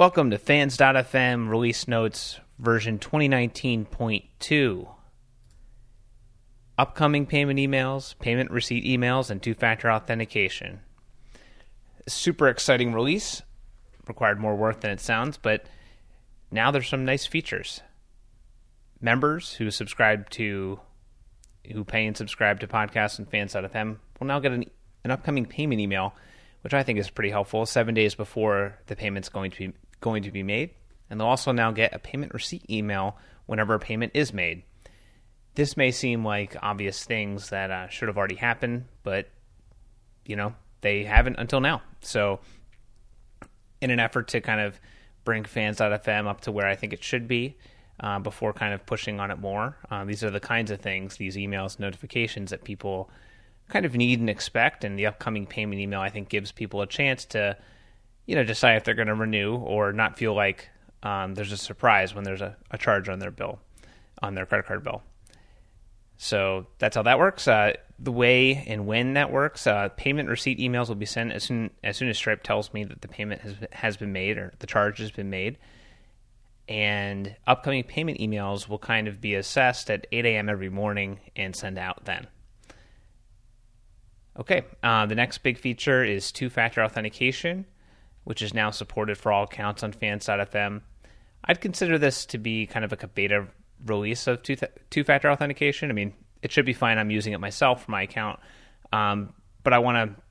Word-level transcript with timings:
Welcome 0.00 0.30
to 0.30 0.38
Fans.fm 0.38 1.50
release 1.50 1.86
notes 1.86 2.40
version 2.58 2.98
2019.2. 2.98 4.88
Upcoming 6.78 7.26
payment 7.26 7.58
emails, 7.58 8.18
payment 8.18 8.50
receipt 8.50 8.82
emails, 8.86 9.28
and 9.28 9.42
two 9.42 9.52
factor 9.52 9.92
authentication. 9.92 10.80
Super 12.08 12.48
exciting 12.48 12.94
release. 12.94 13.42
Required 14.08 14.40
more 14.40 14.56
work 14.56 14.80
than 14.80 14.90
it 14.90 15.00
sounds, 15.00 15.36
but 15.36 15.66
now 16.50 16.70
there's 16.70 16.88
some 16.88 17.04
nice 17.04 17.26
features. 17.26 17.82
Members 19.02 19.52
who 19.52 19.70
subscribe 19.70 20.30
to, 20.30 20.80
who 21.70 21.84
pay 21.84 22.06
and 22.06 22.16
subscribe 22.16 22.60
to 22.60 22.66
podcasts 22.66 23.18
and 23.18 23.28
Fans.fm 23.28 23.98
will 24.18 24.26
now 24.26 24.40
get 24.40 24.52
an, 24.52 24.64
an 25.04 25.10
upcoming 25.10 25.44
payment 25.44 25.78
email 25.78 26.14
which 26.62 26.74
I 26.74 26.82
think 26.82 26.98
is 26.98 27.10
pretty 27.10 27.30
helpful, 27.30 27.64
seven 27.66 27.94
days 27.94 28.14
before 28.14 28.78
the 28.86 28.96
payment's 28.96 29.28
going 29.28 29.50
to 29.52 29.58
be 29.68 29.72
going 30.00 30.22
to 30.24 30.30
be 30.30 30.42
made. 30.42 30.70
And 31.08 31.20
they'll 31.20 31.28
also 31.28 31.52
now 31.52 31.72
get 31.72 31.94
a 31.94 31.98
payment 31.98 32.34
receipt 32.34 32.68
email 32.70 33.16
whenever 33.46 33.74
a 33.74 33.80
payment 33.80 34.12
is 34.14 34.32
made. 34.32 34.62
This 35.54 35.76
may 35.76 35.90
seem 35.90 36.24
like 36.24 36.56
obvious 36.62 37.04
things 37.04 37.50
that 37.50 37.70
uh, 37.70 37.88
should 37.88 38.08
have 38.08 38.16
already 38.16 38.36
happened, 38.36 38.84
but 39.02 39.28
you 40.24 40.36
know 40.36 40.54
they 40.80 41.04
haven't 41.04 41.36
until 41.38 41.60
now. 41.60 41.82
So, 42.00 42.40
in 43.80 43.90
an 43.90 43.98
effort 43.98 44.28
to 44.28 44.40
kind 44.40 44.60
of 44.60 44.80
bring 45.24 45.44
fans.fm 45.44 46.26
up 46.26 46.42
to 46.42 46.52
where 46.52 46.66
I 46.66 46.76
think 46.76 46.92
it 46.92 47.02
should 47.02 47.28
be, 47.28 47.56
uh, 47.98 48.18
before 48.18 48.52
kind 48.52 48.72
of 48.72 48.86
pushing 48.86 49.20
on 49.20 49.30
it 49.30 49.38
more, 49.38 49.76
uh, 49.90 50.04
these 50.04 50.24
are 50.24 50.30
the 50.30 50.40
kinds 50.40 50.70
of 50.70 50.80
things, 50.80 51.16
these 51.16 51.36
emails, 51.36 51.78
notifications 51.78 52.50
that 52.50 52.64
people 52.64 53.10
kind 53.68 53.84
of 53.84 53.94
need 53.94 54.20
and 54.20 54.30
expect. 54.30 54.84
And 54.84 54.98
the 54.98 55.06
upcoming 55.06 55.46
payment 55.46 55.80
email, 55.80 56.00
I 56.00 56.08
think, 56.08 56.28
gives 56.28 56.52
people 56.52 56.80
a 56.82 56.86
chance 56.86 57.24
to, 57.26 57.56
you 58.30 58.36
know, 58.36 58.44
decide 58.44 58.76
if 58.76 58.84
they're 58.84 58.94
going 58.94 59.08
to 59.08 59.14
renew 59.16 59.56
or 59.56 59.92
not 59.92 60.16
feel 60.16 60.32
like 60.34 60.68
um, 61.02 61.34
there's 61.34 61.50
a 61.50 61.56
surprise 61.56 62.14
when 62.14 62.22
there's 62.22 62.40
a, 62.40 62.56
a, 62.70 62.78
charge 62.78 63.08
on 63.08 63.18
their 63.18 63.32
bill, 63.32 63.58
on 64.22 64.36
their 64.36 64.46
credit 64.46 64.66
card 64.66 64.84
bill. 64.84 65.02
So 66.16 66.68
that's 66.78 66.94
how 66.94 67.02
that 67.02 67.18
works. 67.18 67.48
Uh, 67.48 67.72
the 67.98 68.12
way 68.12 68.62
and 68.68 68.86
when 68.86 69.14
that 69.14 69.32
works, 69.32 69.66
uh, 69.66 69.88
payment 69.96 70.28
receipt 70.28 70.60
emails 70.60 70.86
will 70.86 70.94
be 70.94 71.06
sent 71.06 71.32
as 71.32 71.42
soon 71.42 71.70
as 71.82 71.96
soon 71.96 72.08
as 72.08 72.16
Stripe 72.16 72.44
tells 72.44 72.72
me 72.72 72.84
that 72.84 73.00
the 73.00 73.08
payment 73.08 73.40
has 73.40 73.56
has 73.72 73.96
been 73.96 74.12
made 74.12 74.38
or 74.38 74.52
the 74.60 74.68
charge 74.68 74.98
has 74.98 75.10
been 75.10 75.28
made. 75.28 75.58
And 76.68 77.34
upcoming 77.48 77.82
payment 77.82 78.20
emails 78.20 78.68
will 78.68 78.78
kind 78.78 79.08
of 79.08 79.20
be 79.20 79.34
assessed 79.34 79.90
at 79.90 80.06
8 80.12 80.24
a.m. 80.24 80.48
every 80.48 80.70
morning 80.70 81.18
and 81.34 81.56
sent 81.56 81.78
out 81.78 82.04
then. 82.04 82.28
Okay, 84.38 84.62
uh, 84.84 85.06
the 85.06 85.16
next 85.16 85.38
big 85.38 85.58
feature 85.58 86.04
is 86.04 86.30
two 86.30 86.48
factor 86.48 86.84
authentication, 86.84 87.66
which 88.30 88.42
is 88.42 88.54
now 88.54 88.70
supported 88.70 89.18
for 89.18 89.32
all 89.32 89.42
accounts 89.42 89.82
on 89.82 89.90
fans.fm. 89.90 90.82
I'd 91.46 91.60
consider 91.60 91.98
this 91.98 92.24
to 92.26 92.38
be 92.38 92.64
kind 92.64 92.84
of 92.84 92.92
like 92.92 93.02
a 93.02 93.08
beta 93.08 93.48
release 93.84 94.28
of 94.28 94.44
two, 94.44 94.54
th- 94.54 94.70
two 94.88 95.02
factor 95.02 95.28
authentication. 95.28 95.90
I 95.90 95.94
mean, 95.94 96.14
it 96.40 96.52
should 96.52 96.64
be 96.64 96.72
fine. 96.72 96.96
I'm 96.96 97.10
using 97.10 97.32
it 97.32 97.40
myself 97.40 97.86
for 97.86 97.90
my 97.90 98.02
account, 98.02 98.38
um, 98.92 99.32
but 99.64 99.72
I 99.72 99.80
want 99.80 100.14
to 100.14 100.22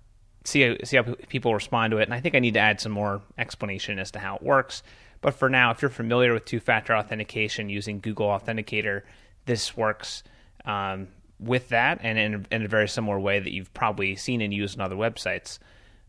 see 0.49 0.77
see 0.85 0.95
how 0.95 1.13
people 1.27 1.53
respond 1.53 1.91
to 1.91 1.97
it, 1.97 2.03
and 2.03 2.13
I 2.13 2.21
think 2.21 2.35
I 2.35 2.39
need 2.39 2.53
to 2.53 2.61
add 2.61 2.79
some 2.79 2.93
more 2.93 3.21
explanation 3.37 3.99
as 3.99 4.11
to 4.11 4.19
how 4.19 4.37
it 4.37 4.43
works. 4.43 4.81
But 5.19 5.33
for 5.33 5.49
now, 5.49 5.71
if 5.71 5.81
you're 5.81 5.91
familiar 5.91 6.33
with 6.33 6.45
two 6.45 6.61
factor 6.61 6.95
authentication 6.95 7.67
using 7.67 7.99
Google 7.99 8.27
Authenticator, 8.27 9.01
this 9.45 9.75
works. 9.75 10.23
Um, 10.63 11.09
with 11.37 11.67
that 11.69 11.99
and 12.01 12.17
in, 12.17 12.45
in, 12.49 12.63
a 12.63 12.67
very 12.67 12.87
similar 12.87 13.17
way 13.17 13.39
that 13.39 13.53
you've 13.53 13.73
probably 13.73 14.15
seen 14.17 14.41
and 14.41 14.53
used 14.53 14.77
on 14.77 14.85
other 14.85 14.97
websites. 14.97 15.57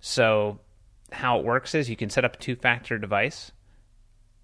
So, 0.01 0.59
how 1.13 1.39
it 1.39 1.45
works 1.45 1.75
is 1.75 1.89
you 1.89 1.97
can 1.97 2.11
set 2.11 2.25
up 2.25 2.35
a 2.35 2.39
two 2.39 2.57
factor 2.57 2.99
device. 2.99 3.53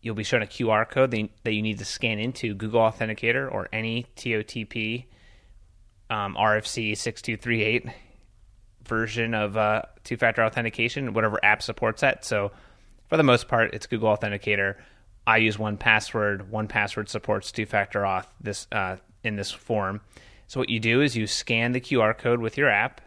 You'll 0.01 0.15
be 0.15 0.25
shown 0.25 0.43
a 0.43 0.47
QR 0.47 0.89
code 0.89 1.11
that 1.11 1.53
you 1.53 1.63
need 1.63 1.79
to 1.79 1.85
scan 1.85 2.19
into 2.19 2.55
Google 2.55 2.81
Authenticator 2.81 3.51
or 3.51 3.69
any 3.73 4.07
TOTP 4.17 5.07
um, 6.09 6.37
RFC 6.37 6.97
6238 6.97 7.87
version 8.85 9.35
of 9.35 9.57
uh, 9.57 9.83
two 10.05 10.17
factor 10.17 10.45
authentication, 10.45 11.13
whatever 11.13 11.45
app 11.45 11.63
supports 11.63 12.03
that. 12.03 12.25
So, 12.25 12.53
for 13.09 13.17
the 13.17 13.25
most 13.25 13.49
part, 13.49 13.75
it's 13.75 13.87
Google 13.87 14.17
Authenticator. 14.17 14.77
I 15.27 15.39
use 15.39 15.57
1Password. 15.57 16.49
One 16.51 16.69
Password 16.69 17.09
supports 17.09 17.51
two 17.51 17.67
factor 17.67 18.03
auth 18.03 18.27
this 18.41 18.69
uh, 18.71 18.97
in 19.25 19.35
this 19.35 19.51
form 19.51 20.01
so 20.49 20.61
what 20.61 20.71
you 20.71 20.79
do 20.79 21.01
is 21.01 21.17
you 21.17 21.27
scan 21.27 21.73
the 21.73 21.81
QR 21.81 22.17
code 22.17 22.41
with 22.41 22.57
your 22.57 22.71
app. 22.71 23.01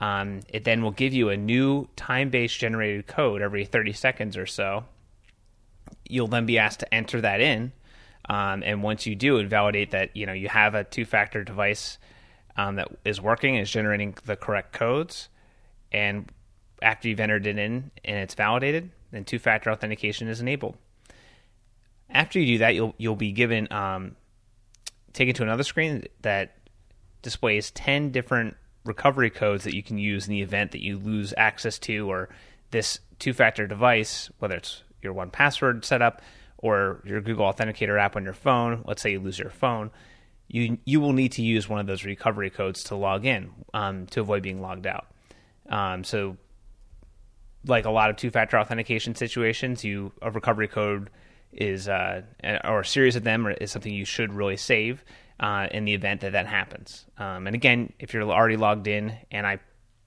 Um, 0.00 0.40
it 0.48 0.64
then 0.64 0.82
will 0.82 0.90
give 0.90 1.14
you 1.14 1.28
a 1.30 1.36
new 1.36 1.88
time-based 1.96 2.58
generated 2.58 3.06
code 3.06 3.42
every 3.42 3.64
30 3.64 3.92
seconds 3.92 4.36
or 4.36 4.46
so. 4.46 4.84
You'll 6.08 6.28
then 6.28 6.46
be 6.46 6.58
asked 6.58 6.80
to 6.80 6.94
enter 6.94 7.20
that 7.20 7.40
in, 7.40 7.72
um, 8.28 8.62
and 8.64 8.82
once 8.82 9.06
you 9.06 9.14
do, 9.14 9.38
and 9.38 9.48
validate 9.48 9.92
that 9.92 10.16
you 10.16 10.26
know 10.26 10.32
you 10.32 10.48
have 10.48 10.74
a 10.74 10.84
two-factor 10.84 11.44
device 11.44 11.98
um, 12.56 12.76
that 12.76 12.88
is 13.04 13.20
working 13.20 13.56
is 13.56 13.70
generating 13.70 14.16
the 14.24 14.36
correct 14.36 14.72
codes. 14.72 15.28
And 15.92 16.30
after 16.82 17.08
you've 17.08 17.20
entered 17.20 17.46
it 17.46 17.58
in 17.58 17.90
and 18.04 18.16
it's 18.16 18.34
validated, 18.34 18.90
then 19.10 19.24
two-factor 19.24 19.70
authentication 19.70 20.28
is 20.28 20.40
enabled. 20.40 20.76
After 22.10 22.38
you 22.38 22.46
do 22.46 22.58
that, 22.58 22.74
you'll 22.74 22.94
you'll 22.98 23.16
be 23.16 23.32
given 23.32 23.72
um, 23.72 24.16
taken 25.12 25.34
to 25.34 25.42
another 25.42 25.62
screen 25.62 26.04
that 26.22 26.56
displays 27.22 27.70
10 27.70 28.10
different 28.10 28.56
recovery 28.84 29.30
codes 29.30 29.64
that 29.64 29.74
you 29.74 29.82
can 29.82 29.98
use 29.98 30.26
in 30.26 30.32
the 30.32 30.42
event 30.42 30.72
that 30.72 30.82
you 30.82 30.98
lose 30.98 31.32
access 31.36 31.78
to 31.80 32.10
or 32.10 32.28
this 32.70 32.98
two-factor 33.18 33.66
device, 33.66 34.30
whether 34.38 34.56
it's 34.56 34.82
your 35.02 35.14
1Password 35.14 35.84
setup 35.84 36.22
or 36.58 37.00
your 37.04 37.20
Google 37.20 37.50
Authenticator 37.50 38.00
app 38.00 38.16
on 38.16 38.24
your 38.24 38.34
phone. 38.34 38.82
Let's 38.86 39.02
say 39.02 39.12
you 39.12 39.20
lose 39.20 39.38
your 39.38 39.50
phone, 39.50 39.90
you 40.48 40.78
you 40.84 41.00
will 41.00 41.12
need 41.12 41.32
to 41.32 41.42
use 41.42 41.68
one 41.68 41.80
of 41.80 41.86
those 41.86 42.04
recovery 42.04 42.50
codes 42.50 42.84
to 42.84 42.96
log 42.96 43.24
in 43.24 43.50
um, 43.72 44.06
to 44.08 44.20
avoid 44.20 44.42
being 44.42 44.60
logged 44.60 44.86
out. 44.86 45.06
Um, 45.68 46.04
so, 46.04 46.36
like 47.66 47.86
a 47.86 47.90
lot 47.90 48.10
of 48.10 48.16
two-factor 48.16 48.58
authentication 48.58 49.14
situations, 49.14 49.84
you 49.84 50.12
a 50.20 50.30
recovery 50.30 50.68
code 50.68 51.10
is 51.52 51.88
uh, 51.88 52.22
or 52.64 52.80
a 52.80 52.86
series 52.86 53.16
of 53.16 53.24
them 53.24 53.46
is 53.60 53.70
something 53.70 53.92
you 53.92 54.04
should 54.04 54.32
really 54.32 54.56
save 54.56 55.04
uh, 55.40 55.66
in 55.70 55.84
the 55.84 55.94
event 55.94 56.20
that 56.20 56.32
that 56.32 56.46
happens. 56.46 57.06
Um, 57.18 57.46
and 57.46 57.54
again, 57.54 57.92
if 57.98 58.14
you're 58.14 58.22
already 58.22 58.56
logged 58.56 58.86
in, 58.86 59.16
and 59.30 59.46
I 59.46 59.58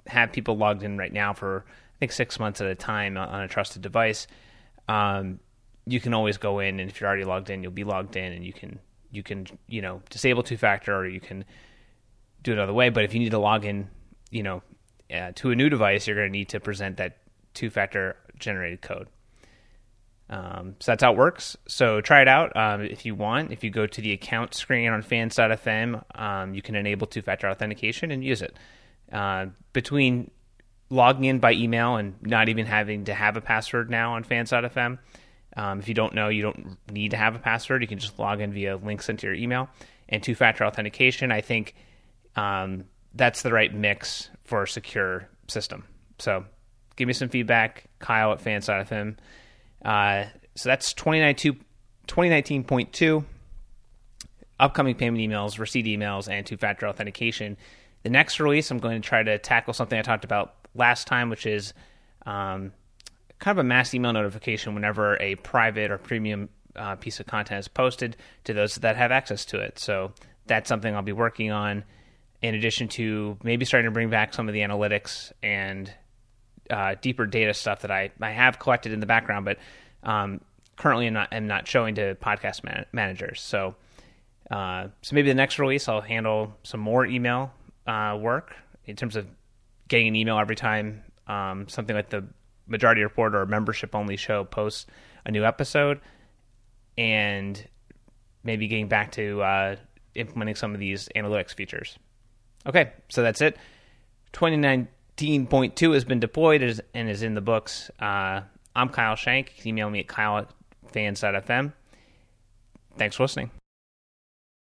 have 0.07 0.31
people 0.31 0.57
logged 0.57 0.83
in 0.83 0.97
right 0.97 1.11
now 1.11 1.33
for 1.33 1.65
I 1.67 1.99
think 1.99 2.11
six 2.11 2.39
months 2.39 2.61
at 2.61 2.67
a 2.67 2.75
time 2.75 3.17
on 3.17 3.41
a 3.41 3.47
trusted 3.47 3.81
device, 3.81 4.27
um, 4.87 5.39
you 5.85 5.99
can 5.99 6.13
always 6.13 6.37
go 6.37 6.59
in, 6.59 6.79
and 6.79 6.89
if 6.89 6.99
you're 6.99 7.07
already 7.07 7.25
logged 7.25 7.49
in, 7.49 7.63
you'll 7.63 7.71
be 7.71 7.83
logged 7.83 8.15
in, 8.15 8.31
and 8.33 8.45
you 8.45 8.53
can 8.53 8.79
you 9.11 9.23
can 9.23 9.47
you 9.67 9.81
know 9.81 10.01
disable 10.09 10.43
two 10.43 10.57
factor, 10.57 10.95
or 10.95 11.07
you 11.07 11.19
can 11.19 11.43
do 12.43 12.51
it 12.51 12.55
another 12.55 12.73
way. 12.73 12.89
But 12.89 13.03
if 13.03 13.13
you 13.13 13.19
need 13.19 13.31
to 13.31 13.39
log 13.39 13.65
in, 13.65 13.89
you 14.29 14.43
know, 14.43 14.61
uh, 15.13 15.31
to 15.35 15.51
a 15.51 15.55
new 15.55 15.69
device, 15.69 16.07
you're 16.07 16.15
going 16.15 16.31
to 16.31 16.37
need 16.37 16.49
to 16.49 16.59
present 16.59 16.97
that 16.97 17.17
two 17.53 17.69
factor 17.69 18.15
generated 18.39 18.81
code. 18.81 19.07
Um, 20.29 20.75
so 20.79 20.91
that's 20.91 21.03
how 21.03 21.13
it 21.13 21.17
works. 21.17 21.55
So 21.67 22.01
try 22.01 22.21
it 22.21 22.27
out 22.27 22.55
um, 22.55 22.81
if 22.81 23.05
you 23.05 23.15
want. 23.15 23.51
If 23.51 23.63
you 23.63 23.69
go 23.69 23.87
to 23.87 24.01
the 24.01 24.11
account 24.11 24.53
screen 24.53 24.89
on 24.89 25.01
fans.fm, 25.01 26.19
um, 26.19 26.53
you 26.53 26.61
can 26.61 26.75
enable 26.75 27.07
two 27.07 27.21
factor 27.21 27.49
authentication 27.49 28.11
and 28.11 28.23
use 28.23 28.41
it. 28.41 28.55
Uh, 29.11 29.47
between 29.71 30.29
logging 30.89 31.25
in 31.25 31.39
by 31.39 31.53
email 31.53 31.95
and 31.95 32.15
not 32.21 32.49
even 32.49 32.65
having 32.65 33.05
to 33.05 33.13
have 33.13 33.37
a 33.37 33.41
password 33.41 33.89
now 33.89 34.13
on 34.13 34.23
fans.fm, 34.23 34.99
um, 35.55 35.79
if 35.79 35.87
you 35.87 35.93
don't 35.93 36.13
know, 36.13 36.27
you 36.27 36.41
don't 36.41 36.77
need 36.91 37.11
to 37.11 37.17
have 37.17 37.35
a 37.35 37.39
password. 37.39 37.81
You 37.81 37.87
can 37.87 37.97
just 37.97 38.19
log 38.19 38.41
in 38.41 38.53
via 38.53 38.77
links 38.77 39.09
into 39.09 39.27
your 39.27 39.35
email. 39.35 39.69
And 40.09 40.21
two 40.21 40.35
factor 40.35 40.65
authentication, 40.65 41.31
I 41.31 41.41
think 41.41 41.73
um, 42.35 42.85
that's 43.13 43.41
the 43.41 43.51
right 43.51 43.73
mix 43.73 44.29
for 44.43 44.63
a 44.63 44.67
secure 44.67 45.27
system. 45.47 45.85
So 46.19 46.45
give 46.95 47.07
me 47.07 47.13
some 47.13 47.29
feedback, 47.29 47.85
Kyle 47.99 48.33
at 48.33 48.41
fans.fm. 48.41 49.17
Uh, 49.83 50.25
so 50.55 50.69
that's 50.69 50.93
2019.2 50.93 53.25
upcoming 54.59 54.95
payment 54.95 55.21
emails, 55.21 55.59
receipt 55.59 55.85
emails, 55.85 56.29
and 56.29 56.45
two 56.45 56.57
factor 56.57 56.87
authentication. 56.87 57.57
The 58.03 58.09
next 58.09 58.39
release, 58.39 58.71
I'm 58.71 58.79
going 58.79 59.01
to 59.01 59.07
try 59.07 59.23
to 59.23 59.37
tackle 59.37 59.73
something 59.73 59.97
I 59.97 60.01
talked 60.01 60.23
about 60.23 60.55
last 60.73 61.07
time, 61.07 61.29
which 61.29 61.45
is 61.45 61.73
um, 62.25 62.71
kind 63.39 63.57
of 63.57 63.65
a 63.65 63.67
mass 63.67 63.93
email 63.93 64.13
notification 64.13 64.73
whenever 64.73 65.17
a 65.21 65.35
private 65.35 65.91
or 65.91 65.97
premium 65.97 66.49
uh, 66.75 66.95
piece 66.95 67.19
of 67.19 67.25
content 67.25 67.59
is 67.59 67.67
posted 67.67 68.17
to 68.43 68.53
those 68.53 68.75
that 68.75 68.95
have 68.95 69.11
access 69.11 69.45
to 69.45 69.59
it. 69.59 69.79
So 69.79 70.11
that's 70.45 70.69
something 70.69 70.95
I'll 70.95 71.01
be 71.01 71.11
working 71.11 71.51
on. 71.51 71.83
In 72.41 72.53
addition 72.53 72.87
to 72.89 73.37
maybe 73.43 73.65
starting 73.65 73.87
to 73.87 73.93
bring 73.93 74.09
back 74.09 74.33
some 74.33 74.47
of 74.47 74.53
the 74.53 74.61
analytics 74.61 75.31
and 75.41 75.91
uh, 76.69 76.95
deeper 77.01 77.25
data 77.25 77.53
stuff 77.53 77.81
that 77.81 77.91
I, 77.91 78.11
I 78.21 78.31
have 78.31 78.59
collected 78.59 78.93
in 78.93 78.99
the 78.99 79.05
background, 79.05 79.45
but 79.45 79.57
um, 80.03 80.41
currently 80.75 81.07
I'm 81.07 81.13
not, 81.13 81.33
am 81.33 81.47
not 81.47 81.67
showing 81.67 81.95
to 81.95 82.15
podcast 82.15 82.63
man- 82.63 82.85
managers. 82.91 83.41
So, 83.41 83.75
uh, 84.51 84.87
so 85.01 85.15
maybe 85.15 85.29
the 85.29 85.35
next 85.35 85.59
release 85.59 85.87
I'll 85.87 86.01
handle 86.01 86.55
some 86.63 86.79
more 86.79 87.05
email 87.05 87.51
uh, 87.85 88.17
work 88.19 88.55
in 88.85 88.95
terms 88.95 89.15
of 89.15 89.27
getting 89.87 90.07
an 90.07 90.15
email 90.15 90.37
every 90.39 90.55
time 90.55 91.03
um, 91.27 91.67
something 91.67 91.95
like 91.95 92.09
the 92.09 92.25
Majority 92.67 93.01
Report 93.01 93.35
or 93.35 93.45
membership 93.45 93.95
only 93.95 94.17
show 94.17 94.43
posts 94.43 94.85
a 95.25 95.31
new 95.31 95.45
episode, 95.45 95.99
and 96.97 97.65
maybe 98.43 98.67
getting 98.67 98.87
back 98.87 99.11
to 99.13 99.41
uh, 99.41 99.75
implementing 100.15 100.55
some 100.55 100.73
of 100.73 100.79
these 100.79 101.09
analytics 101.15 101.53
features. 101.53 101.97
Okay, 102.65 102.91
so 103.09 103.21
that's 103.23 103.41
it. 103.41 103.57
2019.2 105.17 105.93
has 105.93 106.05
been 106.05 106.19
deployed 106.19 106.61
and 106.93 107.09
is 107.09 107.23
in 107.23 107.33
the 107.33 107.41
books. 107.41 107.89
Uh, 107.99 108.41
I'm 108.75 108.89
Kyle 108.89 109.15
Shank. 109.15 109.53
You 109.57 109.61
can 109.63 109.69
Email 109.69 109.89
me 109.89 109.99
at 110.01 110.07
kyle. 110.07 110.47
Thanks 112.97 113.15
for 113.15 113.23
listening. 113.23 113.51